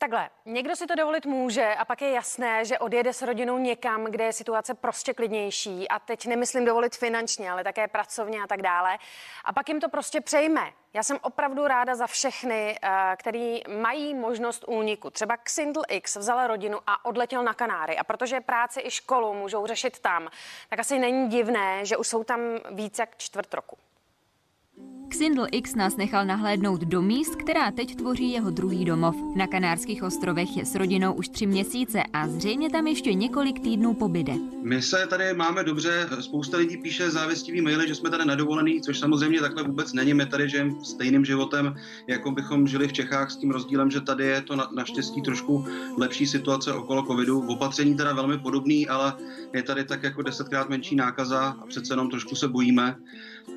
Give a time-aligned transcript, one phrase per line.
[0.00, 4.04] Takhle, někdo si to dovolit může a pak je jasné, že odjede s rodinou někam,
[4.04, 8.62] kde je situace prostě klidnější a teď nemyslím dovolit finančně, ale také pracovně a tak
[8.62, 8.98] dále.
[9.44, 10.72] A pak jim to prostě přejme.
[10.94, 15.10] Já jsem opravdu ráda za všechny, eh, který mají možnost úniku.
[15.10, 17.98] Třeba Xindl X vzala rodinu a odletěl na Kanáry.
[17.98, 20.28] A protože práci i školu můžou řešit tam,
[20.68, 22.40] tak asi není divné, že už jsou tam
[22.70, 23.78] více jak čtvrt roku.
[25.08, 29.16] Xindl X nás nechal nahlédnout do míst, která teď tvoří jeho druhý domov.
[29.36, 33.94] Na Kanárských ostrovech je s rodinou už tři měsíce a zřejmě tam ještě několik týdnů
[33.94, 34.32] pobyde.
[34.62, 38.98] My se tady máme dobře, spousta lidí píše závistivý maily, že jsme tady nedovolený, což
[38.98, 40.14] samozřejmě takhle vůbec není.
[40.14, 41.74] My tady žijeme stejným životem,
[42.06, 45.64] jako bychom žili v Čechách s tím rozdílem, že tady je to na, naštěstí trošku
[45.98, 47.40] lepší situace okolo covidu.
[47.40, 49.12] V opatření teda velmi podobný, ale
[49.52, 52.96] je tady tak jako desetkrát menší nákaza a přece jenom trošku se bojíme.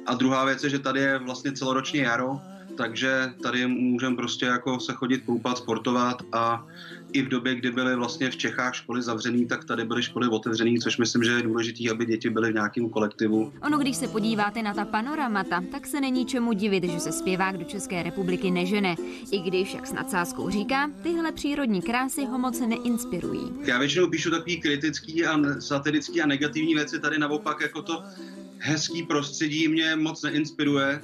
[0.05, 2.39] A druhá věc je, že tady je vlastně celoročně jaro,
[2.77, 6.65] takže tady můžeme prostě jako se chodit koupat, sportovat a
[7.13, 10.79] i v době, kdy byly vlastně v Čechách školy zavřené, tak tady byly školy otevřené,
[10.83, 13.53] což myslím, že je důležité, aby děti byly v nějakém kolektivu.
[13.61, 17.57] Ono, když se podíváte na ta panoramata, tak se není čemu divit, že se zpěvák
[17.57, 18.95] do České republiky nežene.
[19.31, 23.53] I když, jak s nadsázkou říká, tyhle přírodní krásy ho moc neinspirují.
[23.63, 28.03] Já většinou píšu takový kritický a satirický a negativní věci, tady naopak jako to
[28.61, 31.01] hezký prostředí mě moc neinspiruje.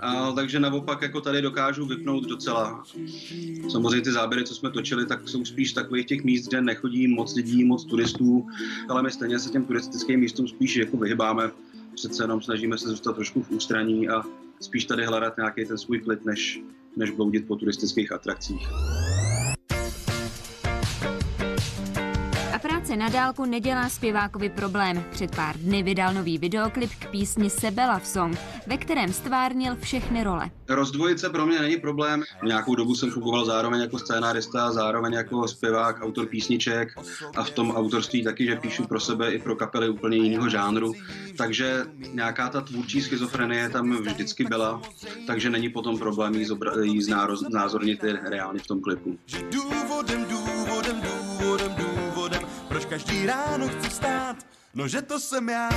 [0.00, 2.82] A, takže naopak jako tady dokážu vypnout docela.
[3.68, 7.34] Samozřejmě ty záběry, co jsme točili, tak jsou spíš takových těch míst, kde nechodí moc
[7.34, 8.46] lidí, moc turistů,
[8.88, 11.50] ale my stejně se těm turistickým místům spíš jako vyhybáme.
[11.94, 14.22] Přece jenom snažíme se zůstat trošku v ústraní a
[14.60, 16.60] spíš tady hledat nějaký ten svůj klid, než,
[16.96, 18.68] než bloudit po turistických atrakcích.
[22.62, 25.04] Práce na dálku nedělá zpěvákovi problém.
[25.10, 30.50] Před pár dny vydal nový videoklip k písni Sebela Song, ve kterém stvárnil všechny role.
[30.68, 32.22] Rozdvojit se pro mě není problém.
[32.44, 36.88] Nějakou dobu jsem fungoval zároveň jako scénárista, zároveň jako zpěvák, autor písniček
[37.36, 40.92] a v tom autorství taky, že píšu pro sebe i pro kapely úplně jiného žánru.
[41.36, 44.82] Takže nějaká ta tvůrčí schizofrenie tam vždycky byla,
[45.26, 47.02] takže není potom problém jí, zobra- jí
[47.48, 49.18] znázornit reálně v tom klipu.
[49.52, 51.89] Důvodem, důvodem, důvodem, důvodem,
[52.70, 54.36] proč každý ráno chci stát,
[54.74, 55.70] no že to jsem já.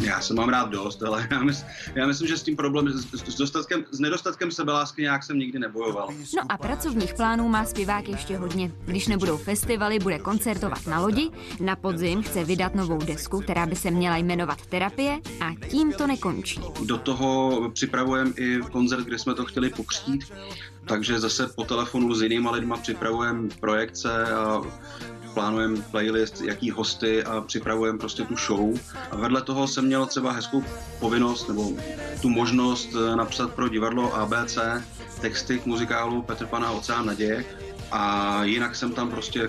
[0.00, 1.64] Já se mám rád dost, ale já, mysl,
[1.94, 5.58] já myslím, že s tím problém, s, s, dostatkem, s nedostatkem sebelásky nějak jsem nikdy
[5.58, 6.08] nebojoval.
[6.36, 8.72] No a pracovních plánů má zpěvák ještě hodně.
[8.84, 11.30] Když nebudou festivaly, bude koncertovat na lodi.
[11.60, 16.06] Na podzim chce vydat novou desku, která by se měla jmenovat Terapie a tím to
[16.06, 16.60] nekončí.
[16.84, 20.24] Do toho připravujeme i koncert, kde jsme to chtěli pokřtít,
[20.86, 24.62] takže zase po telefonu s jinýma lidma připravujeme projekce a
[25.36, 28.80] plánujeme playlist, jaký hosty a připravujeme prostě tu show.
[29.10, 30.64] A vedle toho jsem měl třeba hezkou
[31.00, 31.72] povinnost nebo
[32.22, 34.58] tu možnost eh, napsat pro divadlo ABC
[35.20, 37.44] texty k muzikálu Petr Pana Oceán naděje.
[37.92, 39.48] A jinak jsem tam prostě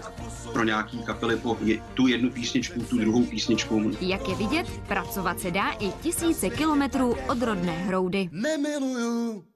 [0.53, 3.91] pro nějaký kapely po je, tu jednu písničku, tu druhou písničku.
[4.01, 8.29] Jak je vidět, pracovat se dá i tisíce kilometrů od rodné hroudy.
[8.31, 9.47] Nemiluju